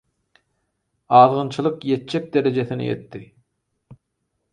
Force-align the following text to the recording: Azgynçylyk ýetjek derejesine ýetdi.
Azgynçylyk 1.17 1.85
ýetjek 1.91 2.25
derejesine 2.37 2.87
ýetdi. 2.87 3.21